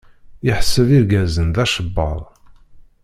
[0.51, 2.21] Iḥseb irgazen d acebbaḍ.